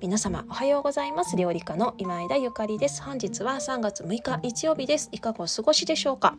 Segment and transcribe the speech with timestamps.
[0.00, 1.36] 皆様おはようございます。
[1.36, 3.02] 料理家の今枝ゆかりです。
[3.02, 5.08] 本日は3月6日日曜日です。
[5.12, 6.34] いかがお過ごしでしょうか。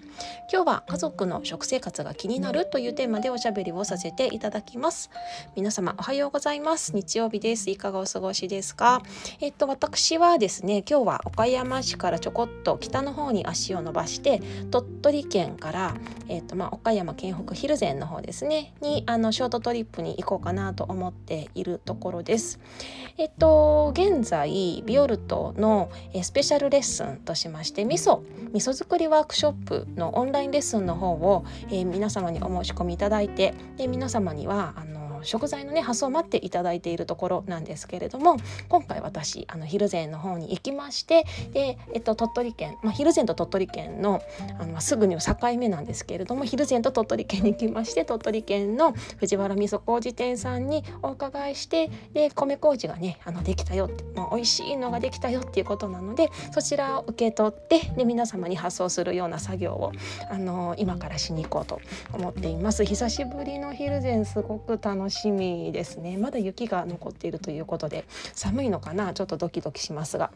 [0.51, 5.09] 今日は家族の食生活が気になるというテーマでおしゃべりをさせていただきます。
[5.55, 6.93] 皆様おはようございます。
[6.93, 7.69] 日曜日です。
[7.69, 9.01] いかがお過ごしですか。
[9.39, 15.95] えっと私はですね今日は岡山市からちょこっと北の方に足を伸ばして鳥取県から
[16.27, 18.73] えっとまあ岡山県北蒜山の方ですね。
[18.81, 22.59] にあのショートトリップに行こうかなと思っているところです。
[23.17, 25.91] えっと現在ビオルトの
[26.21, 28.21] スペシャルレッスンとしまして味噌
[28.53, 38.37] 味噌作りワークショップのオンラインレッスンの方を、えー、皆様にお申し込みいただいてで皆様にはあの食材のね発送を待っていただいているところなんですけれども
[38.69, 44.21] 今回私あの蒜山の方に行きましてで、えっと、鳥取県、まあ、蒜山と鳥取県の
[44.59, 59.91] あのすぐに境目なんですけれども蒜山と鳥取県に行きまして鳥取県の藤原味噌麹店さんにお伺いしてで米麹がねあのできたよってもう美味しいのができたよっていうことなのでそちらを受け取ってで皆様に発送するような作業を
[60.29, 62.83] あの今からしに行こうと思っています。
[62.85, 66.17] 久しぶりの蒜山すごく楽しみですね。
[66.17, 69.13] まだ雪が残っているということで寒いのかな？
[69.13, 70.31] ちょっとドキドキしますが。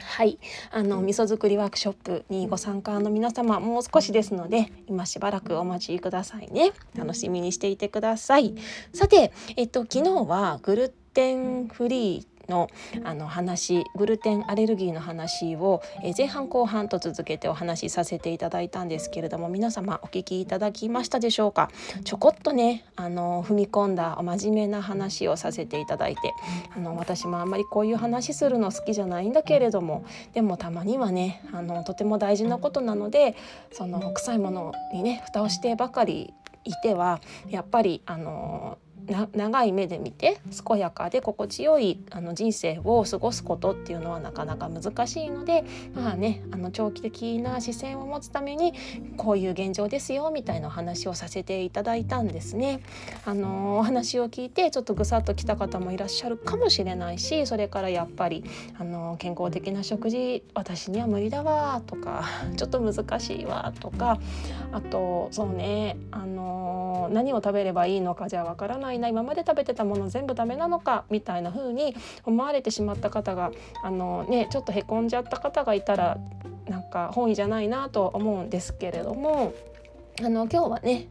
[0.00, 0.38] はい、
[0.70, 6.72] あの味噌作りワークショップにご参加の皆様もう少しですので今しばらくお待ちくださいね。
[6.96, 8.54] 楽しみにしていてください。
[8.94, 12.68] さてえっと昨日はグルテンフリーの
[13.04, 21.70] あの話グルテンアレルギーの話を、え前半後半と続けてお話しさせていただいたんですけれども皆様お聞きいただきましたでしょうか？
[22.04, 26.32] ちょこっとねあの踏み込んだ真面目な話をさせていただいて
[26.74, 33.36] あの私もあんまりこういう話するの好きじゃないんだけれどもでもたまにはねあのとても大事なことなので
[33.72, 36.32] その臭いものにね蓋をしてばかり
[36.64, 38.78] いてはやっぱりあの
[39.34, 45.64] 長い目で見て健やかで心地よいあの人生を過ごすことっていうのはなかなか難しいので
[45.94, 48.74] まあねあの長期的な視線を持つために
[49.16, 52.80] こういう現状ですよみたいなお話をさせていただいたんですね。
[53.24, 58.44] あのお話を聞いてちょっとぐさっときた方もいらっしゃるかもしれないしそれからやっぱり
[58.78, 62.24] あの健康的な食事私には無理だわとか
[62.56, 64.18] ちょっと難しいわとか
[64.72, 71.94] あとそうねあの何を食べればいいのかじゃわからないな今まで食べてたもの全部ダメなのかみたいな風に
[72.24, 73.50] 思われてしまった方が
[73.82, 76.18] あの、ね、ちょっとへこんじゃった方がいたら
[76.68, 79.54] なんか本意じゃないなと思うんですけれども
[80.20, 81.08] あの今日はね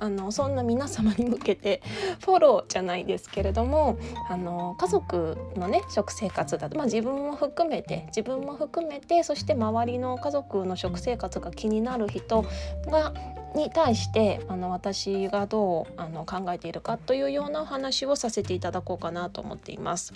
[0.00, 1.82] あのそんな皆様に向けて
[2.24, 3.98] フォローじゃないですけれども
[4.30, 12.46] あの家族のね食生活だと、まあ、自分も含めて自分も含めてそして周りの家族の食生活が気になる人
[12.86, 13.12] が
[13.54, 20.12] に対してあの私がどうあの考えているかというようなお話をさせていただこうかなと思っています。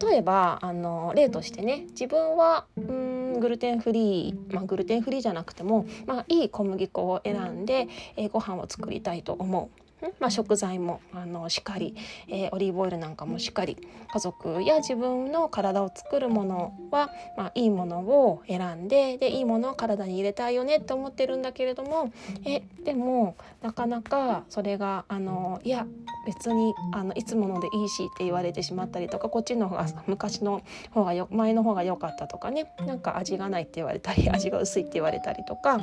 [0.00, 9.89] 例えばあの例としてね自分はうんグルテンフリー、まあ、グルテンフリーじゃなくても、まあ、いい小麦粉を選んで、えー、ご飯を作りたいと思う。
[10.18, 11.94] まあ、食材もあのしっかり、
[12.28, 13.76] えー、オリーブオイルなんかもしっかり
[14.12, 22.12] 家族や自分の体を作るものは、まあ、いいものを選んででいいものを体に入れたいよねって思ってるんだけれども
[22.44, 25.86] えでもなかなかそれがあのいや
[26.26, 35.80] 別にあのいつものでいいしって言われてしまったりとかこっちの方が昔の方がよ前の方が良かったとかねなんか味がないって言われたり味が薄いって言われたりとか。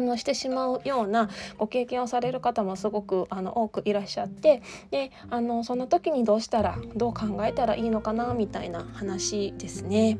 [0.00, 10.18] のしてしまうようなご経験をされる方もすごくあの多くいらっしゃってであのそんな時にどうしたらどう考えたらいいのかなみたいな話ですね。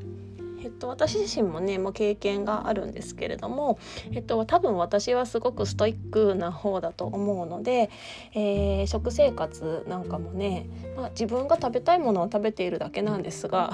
[0.77, 3.79] っと、私自身もねもう経験があるんですけれども、
[4.13, 7.91] えっと、多分私はすごくストイックな方だと思うので、
[8.35, 13.73] えー、食生活なんかもね、まあ、自分が食べたいものを食べているだけなんですが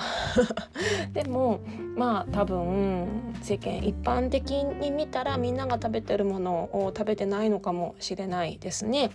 [1.12, 1.60] でも
[1.96, 9.10] まあ多分世間一般的に見たらみんなが食べてるものを食べてないのかもしれないですね。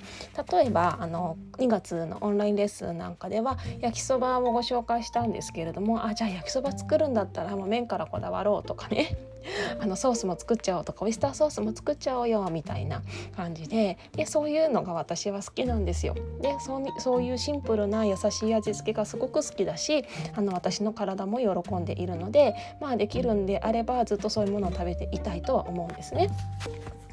[0.51, 9.15] 例えばあの2月のオンラインレッスンなんかでは焼きそばをご紹介したんですけれどもあじゃあ焼きそば作るんだったらもう麺からこだわろうとかね
[9.79, 13.01] あのソースも作っちゃおうとかオイスターソースも作っちゃおうよみたいな
[13.35, 16.15] 感じででそういうのが私は好きなんですよ。
[16.41, 16.55] で
[16.99, 20.03] そういうシンプルな優しい味付けがすごく好きだし
[20.35, 26.29] あの私の体も喜んでいるのでまあできるんであればずっとそういうものを食べていたいとは思うんですね。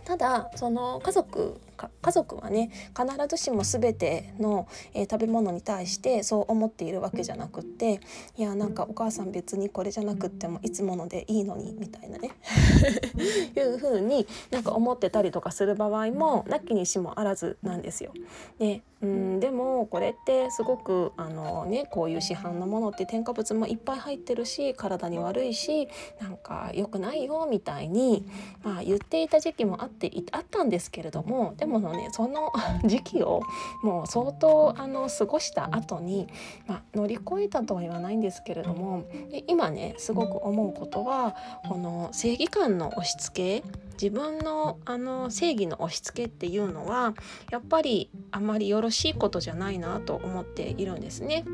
[0.05, 1.61] ただその家族
[2.03, 8.01] 家族はね必ずしも全ての、えー、食べ物に対してそう思っているわけじゃなくって
[8.37, 12.31] いやなんかお母さん別にこれじゃなくってもいつものでいいのにみたいなね
[13.56, 18.12] いう風になんか思ってたりとかする場合もなきにしもあらずなんですよ。
[18.59, 25.89] でうんでもこれってすごくあの、ね、こういう市販のものって添加物もいっぱい入ってるし体に悪いし
[26.21, 28.25] なんか良くないよみたいに、
[28.62, 32.52] まあ、言っていた時期もあってあったんですけれどもでもねその
[32.85, 33.43] 時期を
[33.82, 36.26] もう相当あの過ごした後に、
[36.67, 39.05] まあ、乗り越えたとは言わないんですけれども
[39.46, 41.37] 今ねすごく思うことは
[41.69, 47.14] この正義感の押し付け自分のあの正義の押し付けっていうのは
[47.50, 51.44] やっぱりあまりよろしいことじゃないなと思っているんですね。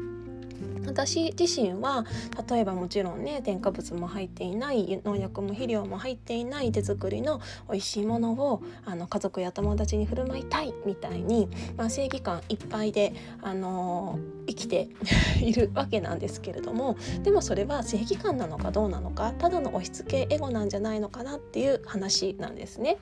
[0.90, 2.04] 私自身は
[2.48, 14.88] 例えばもちろんね添加物も入っていない農薬も肥料も入っていない手作りの美味しいものをあの家族や友達に振る舞いたいみたいに、まあ、正義感いっぱいで、あのー、生きて
[15.40, 22.98] いるわけなんですけれどもでもそれは正義感なのかどうなのかただの押し付けエゴなんじゃないのかなっていう話なんですね。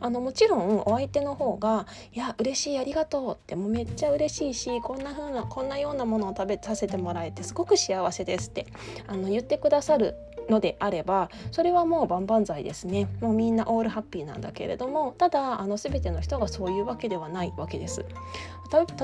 [0.00, 8.66] あのもちろんお相手の方が「いや嬉しいありがとう」ってもうめっちゃ嬉しいしこんな風なこんなようなものを食べさせてもらえてすごく幸せですって
[9.06, 10.14] あの言ってくださる
[10.48, 18.04] のであればそれはもう万々歳ですねもうみんなオールハッピーなんだけれどもただあの全ての人がそういうわけではないわけです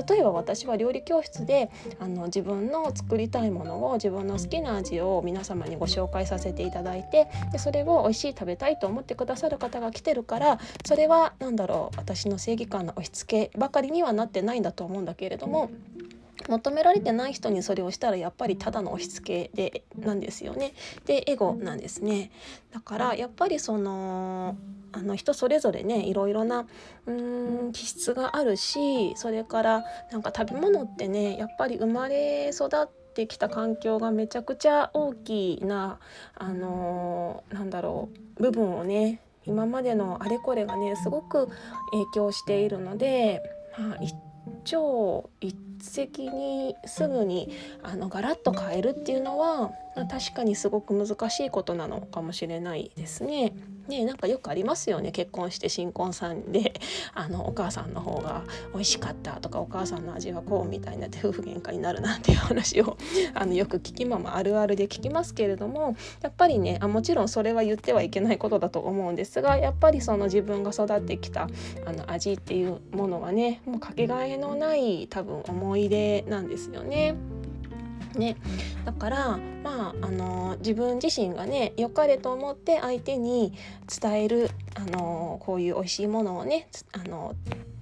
[0.07, 15.71] 例えば私は料理教室であの自分の作りたいものを自分の好きな味を皆様にご紹介させていただいてでそれを美味しい食べたいと思ってくださる方が来てるからそれは何だろう私の正義感の押し付けばかりにはなってないんだと思うんだけれども。
[16.47, 20.73] 求められてない人にそれをしたらやっぱりただの押し付けでなんですよね。
[21.05, 22.31] でエゴなんですね。
[22.73, 24.55] だからやっぱりその
[24.91, 26.65] あの人それぞれねいろいろな
[27.05, 35.99] うん気質があるしそれからなんか食べ物ってねやっぱり生まれ育ってきた環境がめちゃくちゃ大きな
[36.35, 41.47] あのー、なんだろう部分をね今までのあれこれがねすごく
[41.91, 43.41] 影響しているので、
[43.77, 44.15] まあ、一
[44.63, 47.49] 朝一石にすぐに
[47.83, 49.71] あのガラッと変えるっていうのは
[50.09, 53.53] 確かにすごく難しいことなのかもしれないですね。
[53.87, 56.73] ねなんかよくありますよね結婚して新婚さんで
[57.13, 58.43] あのお母さんの方が
[58.73, 62.97] 美味しかったとかお母さんの味はこうみたいなって夫婦喧嘩になるなんていう話を
[63.33, 71.47] あのよく聞きままあるあるで聞きますけれどもやっぱりねあもちろんそれは言ってはいけないことだと思うんですがやっぱりその自分が育ってきた
[71.85, 77.15] あの味っていうものはねもうかけがえのない多分思い出なんですよね。
[78.17, 78.37] ね、
[78.85, 83.53] だからまああの自分自身がね良かれと思って相手に
[84.01, 87.35] 伝えるあのこういう美味しいものをねあの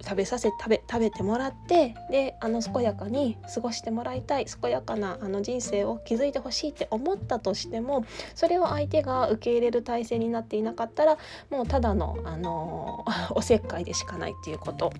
[0.03, 8.05] 食べさせ食べ食べてもらってであの健やかに過ごしてもらいたい健やかなあの人生を築いてほしいって思ったとしても
[8.35, 11.17] それを相手が受け入れる体制になっていなかったら
[11.49, 14.91] もうただのあの おせっかいでしかないっていうこと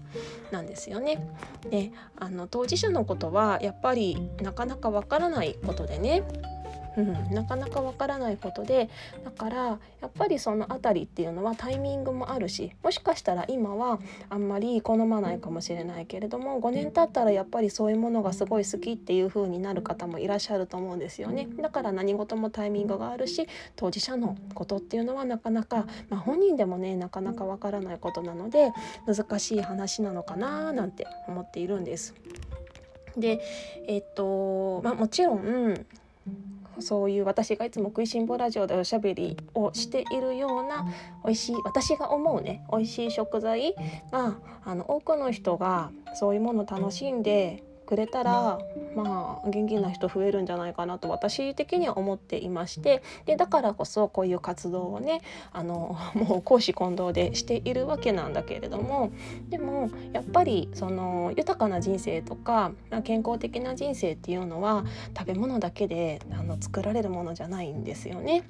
[0.52, 1.28] なんですよね。
[1.70, 6.24] であの当事者のことはやっぱりなかなかわからないことでね
[6.98, 8.90] うん、なかなかわからないことで
[9.24, 28.72] だからやっぱりその辺りっていうのはタイミングもあるしもしかしたら今はあんまり好まないかもしれないけれども5年経ったらやっぱりそういうものがすごい好きっていう風になる方もいらっしゃると思うんですよねだから何事もタイミングがあるし当事者のことっていうのはなかなか、まあ、本人でもねなかなかわからないことなので
[29.08, 32.14] 難しい話なのかななんて思っているんです。
[33.18, 33.42] で
[33.88, 35.86] えっとまあもちろん
[36.80, 40.86] そういう私がいつも食いしん坊ラジオでおしゃべりをしているような
[41.24, 43.76] 美味しい私が思うね美味しい食材
[44.12, 48.60] があの多くの人がそういうものを楽しんでくれたら
[48.96, 55.22] まあ元気な人増えるんじゃないかなと私的には思っていましてでだからこそこういう活動をね
[55.52, 59.12] あの もう公私混同でしているわけなんだけれども
[59.50, 62.72] でもやっぱりその豊かな人生とか
[63.04, 64.86] 健康的な人生っていうのは
[65.18, 68.44] 食べ物だけであの作られるものじゃないんですよね。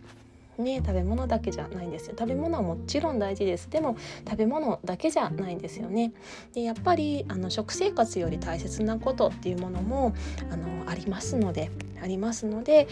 [0.58, 6.14] ね食べ物だけじゃないんですよ食べ物はもちろん大事ですでも食べ物だけじゃないんですよね
[6.54, 10.14] でやっぱりあの食生活より大切なことっていうものも
[10.52, 12.88] あのありますのでありますので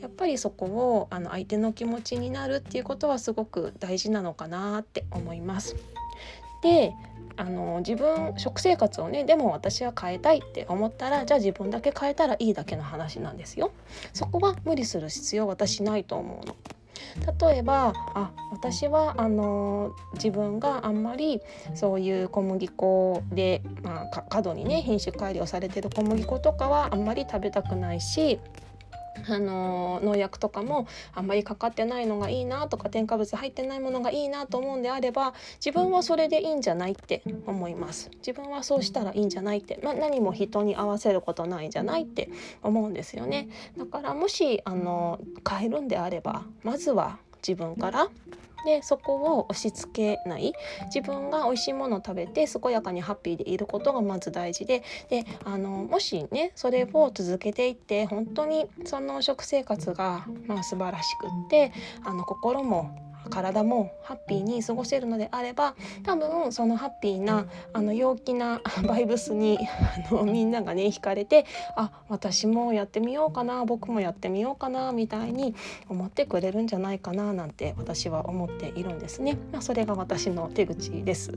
[0.00, 5.76] やっぱりそこをあの相手の気持ちになるっていうことはすごく大事なのかなって思います。
[6.62, 6.92] で
[7.36, 13.72] あの自分食生活をねでも私は変えたいって思ったらじゃあ自分だけ変えたらいいだけの話なんですよ。
[14.12, 16.56] そこは無理する必要私ないと思うの。
[17.40, 21.40] 例えばあ私はあの自分があんまり
[21.74, 28.38] そういう小麦粉で、まあ、過度にね品種改良されてる小麦粉とかはあんまり食べたくないし
[29.28, 38.10] あの農薬とかもあんまりかかってないのがいいなとか添加物入ってないものがいいなと思うんであれば自分はそれでいいんじゃないって思います。
[38.18, 42.30] 自分はそうしたらいいんじゃないって、まあ、何も人に合わせることないんじゃないって
[42.62, 43.48] 思うんですよね。
[43.76, 48.08] だからもしあの変えるんであればまずは自分から
[48.64, 50.52] でそこを押し付けない。
[50.94, 54.82] 自分が美味しいものを食べて健やかにハッピーでいることがまず大事で。
[55.08, 61.72] であのもしねそれを続けていって本当にその食生活が、まあ、素晴らしくって
[62.04, 65.74] あの心も体もハッピーに過ごせるのであれば
[66.04, 69.58] 多分そのハッピーなあの陽気なバイブスに
[70.10, 75.54] あのみんながね惹かれてあ私もやってみようかな僕もやってみようかなみたいに
[75.88, 79.38] 思ってくれるんじゃないかななんて私は思っているんですね。
[79.52, 81.32] まあ、それが私の手口です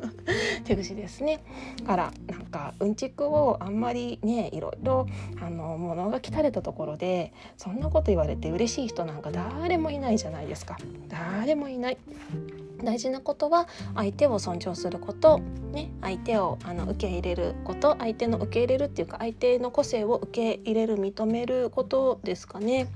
[0.64, 1.40] 手口ですね。
[1.86, 5.06] からなんかうんちくをあんまりねいろいろ
[5.40, 10.76] あの物が汚れたところでそんなこと言われて嬉しい人なんか誰もいないじゃないですか。
[11.14, 11.98] 誰もいない
[12.82, 15.38] 大事なことは相手を尊重すること、
[15.72, 22.88] ね、相手をあの受け入れること相手の受け入れるっていうか相手の個性を受け入れる認めることですかね。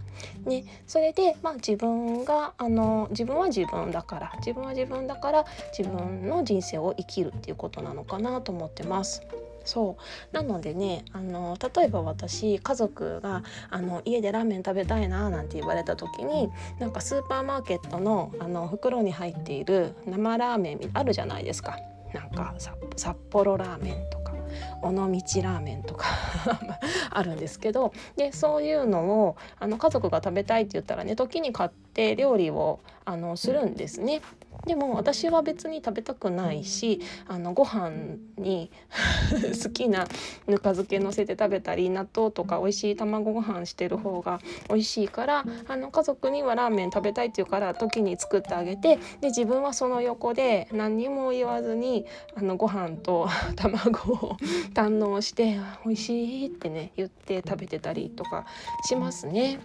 [0.44, 5.44] ねそれで、まあ、自分があの自分は自分だから自分は自分だから
[5.76, 9.22] 自分の人生を生きるっていうことなのかなと思ってます。
[9.68, 9.98] そ
[10.32, 16.48] うなのでねあの例えば私家族があの家でラーメン食べたいななんて言われた時に
[16.78, 21.78] なんかスーパーマーケットのあの袋に入っている生ラーメンあるじゃないですか。
[22.14, 22.54] なんか
[22.96, 24.32] 札幌ラーメンとか
[24.80, 26.06] 尾道ラーメンとか
[27.10, 34.22] あるんですけどでそういうのをあの家族が食べたいって言ったらね時に買って料理をあのするんですね。
[34.68, 37.90] でも私は別に食べたくないしあのご飯
[38.36, 38.70] に
[39.64, 40.06] 好きな
[40.46, 54.36] ぬか漬けのせて食べたり納豆とか美味しい卵ご飯してる方が美味しいからあの家族にはラーメン食べたいっていうから時に作ってあげてで自分はその横で何にも言わずにあのご飯と 卵を
[54.74, 58.44] 堪能して美味しいってね言って食べてたりとか
[58.86, 59.60] しますね。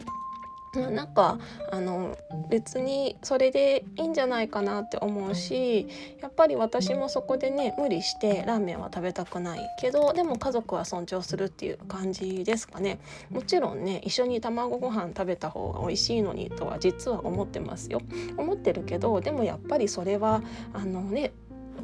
[0.79, 1.39] なんか
[1.71, 2.17] あの
[2.49, 5.87] 別にそれでいいんじゃないかなって思うし
[6.21, 12.99] やっぱり私もそこでね無理してラーメンは食べたくないけどでも家族は尊重するっていう感じですかね。
[13.29, 18.01] もちろんね一緒に卵ご飯食べた方が美味しいのにとは実は思ってますよ。
[18.37, 20.41] 思ってるけどでもやっぱりそれは
[20.73, 21.33] あのね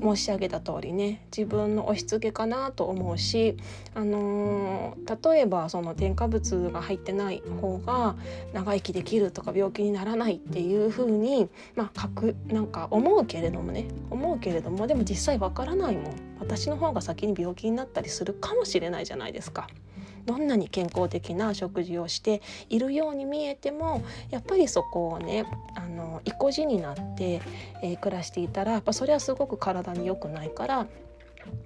[0.01, 3.57] 申し上げた通りね自分の押し付けかなと思うし、
[3.93, 8.15] あのー、例えばその添加物が入ってない方が
[8.53, 19.67] 長生きできるとか病気にならないっていう風にまあくなんか思うけれどもね思うけれどもでも実際わからないもん私の方が先に病気になったりするかもしれないじゃないですか。
[20.29, 25.43] どんなに健康的な食事をしているように見えてもやっぱりそこをね
[25.73, 27.41] あの意固地になって、
[27.81, 30.85] えー、暮らしていたらやっぱそれはすごく体に良くないから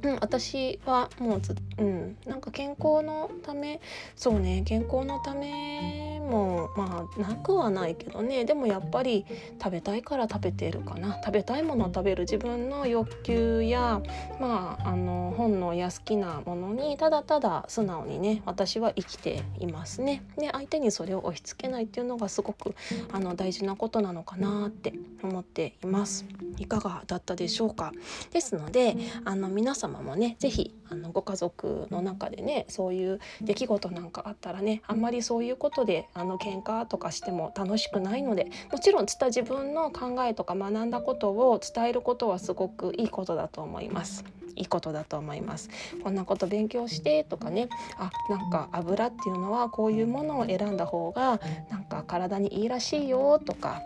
[0.03, 3.81] うん、私はもうず、うん、なんか健康のため
[4.15, 9.25] そうね健康のためもまあなくはないけどねでもやっぱり
[9.61, 14.01] 食べたいから食べてるかな食べたいものを食べる自分の欲求や
[14.39, 20.23] まああの本能や好きなものにただただ素直にね私は生きていますね。
[20.37, 22.75] で相手にそれを押し付けないっていうのがすごく
[23.11, 26.25] あの大事なことなのかなって思っています。
[26.57, 27.91] いかがだったでしょうか
[28.31, 44.23] ですのであの皆様もね是非あのご家族の中でねそういう出来事なんかあったらねあんまりそういうことであの喧嘩とかしても楽しくないのでもちろん自分の考えとか学んだことを伝えることはすごくいいことだと思います。
[44.55, 45.69] いいことだと思います。
[46.03, 51.39] こんなこと勉強してとかねあなんか油っていうのはこういうものを選んだ方が
[51.69, 53.81] なんか体にいいらしいよとか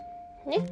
[0.46, 0.66] ね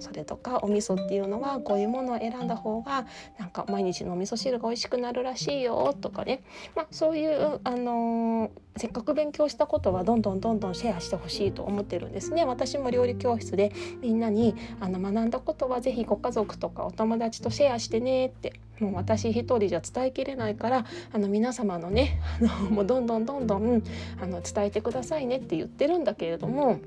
[0.00, 3.06] それとかお味噌っていうのはこういうものを選んだ方が
[3.38, 6.42] なんか毎日のお味噌汁が美味しくなるらしいよとかね、
[6.74, 12.44] まあ、そういう、あのー、せっかく勉強したことはどんどんどんどんシェアしてほしいと思ってるんですね。
[12.44, 23.82] 私も料理教室でみんなにあの学んだことは是非ご家族とかお友達とシェアしてねってもう私一人じゃ伝えきれないからあの皆様のねあのもうどんどんどんどん
[24.20, 26.80] あの伝えてくださいねって言ってるんだけれども。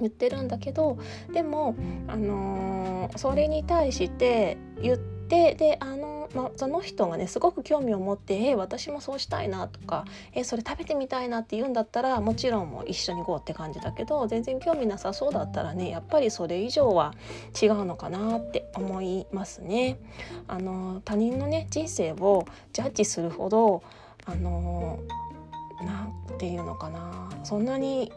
[0.00, 0.98] 言ってるんだけど
[1.32, 1.74] でも、
[2.08, 17.14] あのー、それに対して言ってであの、まあ、その人がねすごく興味を持って「え私もそうしたいな」とか「えそれ食べてみたいな」って言うんだったらもちろんもう一緒に GO って感じだけど全然興味なさそうだったらねやっぱりそれ以上は
[17.60, 19.98] 違うのかなって思いますね。
[20.48, 23.82] あの他人のね人生をジャッジするほど
[24.26, 24.98] あの
[25.82, 28.12] なんていうのかなそんなに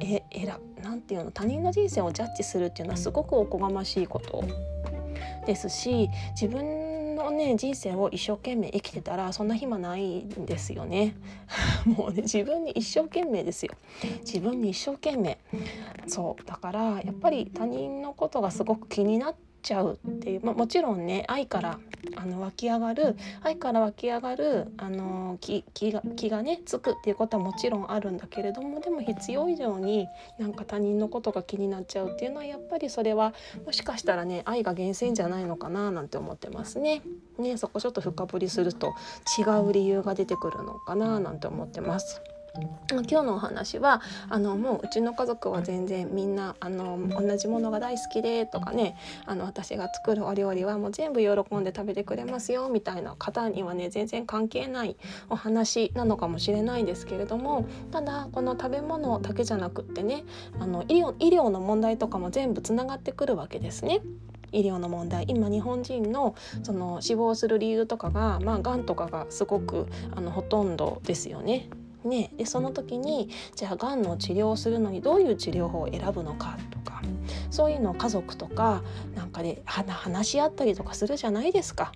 [0.00, 4.44] ええらなんていうの他人の人生をジャッジするっていうのはすごくおこがましいこと。
[5.46, 11.14] ですし自分のね人生を一生懸命生きてたらそんな暇ないんですよね。
[11.84, 13.74] もうね自分に一生懸命ですよ。
[14.20, 15.38] 自分に一生懸命。
[16.06, 21.80] そうだからやっぱり他人のことがすごく気になってちゃうっていう、まあ、もちろんね愛から
[22.16, 30.06] あの湧き上がる愛から湧き上がるあの気気が気がねつくっていうことはもちろんあるんだけれどもでも必要以上に
[30.38, 33.32] なんか他人のことが気になっちゃうっていうのはやっぱりそれは
[33.64, 37.02] もしかしたらね愛が源泉じゃないのかななんて思ってますね。
[37.38, 38.94] ねそこちょっと深掘りすると
[39.38, 42.20] 違う理由が出てくるのかななんて思ってます。
[42.90, 48.96] 今日のお話はあのもううちの家族は全然みんなあの同じものが大好きでとかね
[49.26, 54.96] あの私が作るお料理はもう全部喜んで食べてくれますよみたいな方にはね全然関係ない
[55.28, 60.24] お話なのかもしれないんですけれどもただこの食べ物だけじゃなくってね
[60.60, 64.00] あの医療医療の問題とかも全部つながってくるわけですね。
[64.52, 71.68] 医療の問題今日本人のその死亡する理由とかがまあがんとかがすごくあのほとんどですよね。
[72.04, 77.00] ね、でその時にじゃあがんの治療をするのにどういう治療法を選ぶのかとか
[77.50, 78.82] そういうのを家族とか
[79.14, 81.92] なんかで話し合ったりとかするじゃないですか。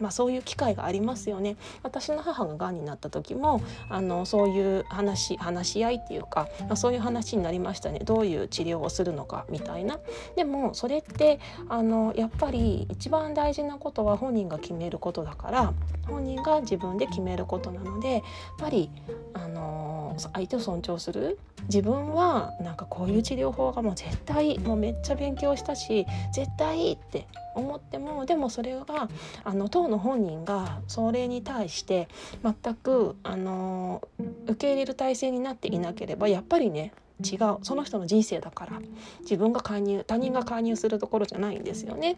[0.00, 1.56] まあ、そういう機会がありますよね。
[1.82, 8.00] 私の母ががんになった時もあのそういう話話し合いっていうか、まあ、そういう話になりましたね。
[8.00, 9.98] どういう治療をするのかみたいな。
[10.36, 15.72] でもそれってあのやっぱり一番大事なことは本人が決めることだから
[16.06, 18.22] 本人が自分で決めることなのでやっ
[18.58, 18.90] ぱり
[19.34, 29.08] あの相手を尊重する自分はなんかこういう治療法がもう絶対もうめっちゃ勉強したし絶対いいって思ってもでもそれが
[29.44, 32.08] あの当の本人がそれに対して
[32.42, 34.02] 全くあの
[34.46, 36.92] 受け入れる体制になっていなければやっぱりね
[37.24, 38.80] 違うその人の人生だから
[39.20, 42.16] 自分が介入他人が介入するところじゃないんですよね。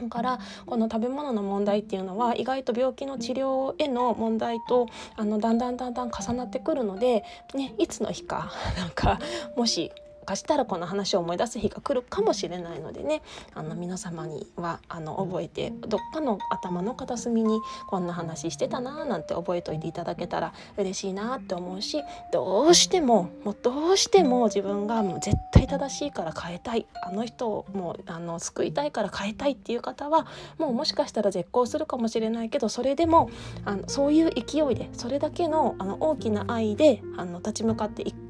[0.00, 9.18] だからこの食べ物の問題っていうのは意外と病気の治療への問題とあのだんだんだんだん重なってくるので、ね、いつの日かなんか
[9.56, 9.92] もし
[10.26, 13.22] かしたらこの話を思い出す日が来るかもしれないのでね
[13.54, 30.26] あの皆様にはあの覚えてどっかの頭の片隅にこんな話してたなーなんて覚えておいていただけたら嬉しいなって思うしどうしてももうどうしても自分がもう絶対正しいから変えたいあの人をもうあの救いたいから変えたいっていう方は
[30.58, 33.30] もうもしかしたら絶交するかもしれないけどそれでも
[33.64, 38.26] あのそういう勢いでそれだけのあの大きな愛であの立ち向かっていく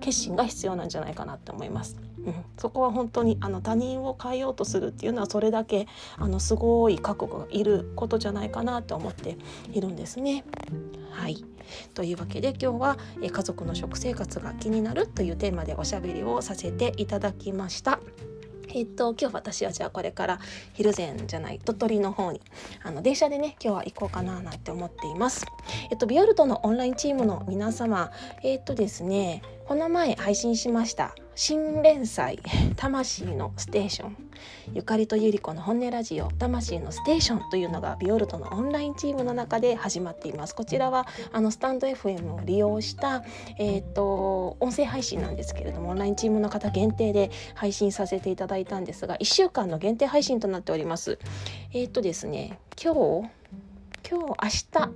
[0.00, 1.96] 決心が必要なんじゃないかなって思います。
[2.26, 9.36] うん、そこは本当にあの他人を変えようとするっていうのはそれだけあのすごい覚悟がいることじゃないかなと思って
[9.72, 10.44] いるんですね。
[11.10, 11.44] はい
[11.94, 18.00] というわけで今日は家族の食生活が気になるというテーマでおしゃべりをさせていただきました。
[18.74, 20.40] えっと、今日私はじゃあこれから
[20.74, 22.40] 昼前じゃない鳥取の方に
[22.82, 25.46] あの電車でね今日は行こうかななんて思っています。
[25.90, 28.10] えっとビオルトのオンラインチームの皆様
[28.42, 32.38] えっとですねこの前配信しました新連載
[32.76, 34.16] 「魂のステーション」
[34.72, 40.54] ゆかりとゆり子の本音ラジオ「魂のステーション」というのがビオルトのオンラインチームの中で始まっています。
[40.54, 43.22] こちらはあのスタンド FM を利用した、
[43.58, 51.18] えーと、音声配信なんですけれどもオンラインチームの方限定で配信させていただいたんですが1週間の限定配信となっております。
[51.74, 53.28] えっ、ー、とですね今日
[54.08, 54.34] 今日明
[54.84, 54.92] 日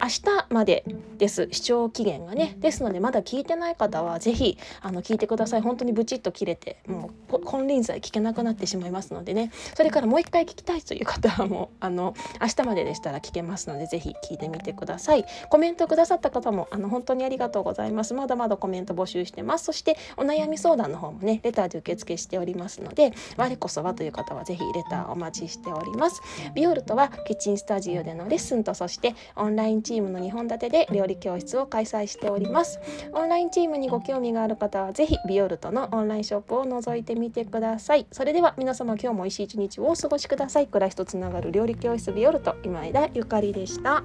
[0.00, 0.84] 明日まで
[1.18, 1.48] です。
[1.52, 2.56] 視聴期限がね。
[2.58, 5.60] ですのでまだ聞いてない方は是非あの聞いてください。
[5.60, 9.50] 本当にブチッと切れてもう金輪際聞けなくなってしまいますのでね。
[9.74, 15.26] それからもう一回聞きたいという方はもうあの明日まででしたら聞けますので是非聞いてみてください。
[15.50, 18.14] コメントくださった方もあの本当にありがとうございます。
[18.14, 19.66] まだまだコメント募集してます。
[19.66, 26.22] そしてお悩み相談の方もねレターで受付しておりますので我こそはという方は是非レターお待ちしております。
[26.54, 32.80] ビオルトはキッチンスタジオでのレッスンンとそしてオンラインチームの2本立てで料理教室を開催しております。
[33.12, 38.06] オンラインチームにご興味がある方はぜひビオルトのオンラインショップを覗いてみてください。
[38.12, 40.66] それでは皆様今日も美味しい一日をお過ごしください。
[40.66, 44.02] 暮らしとつながる料理教室ビオルト今枝ゆかりでした。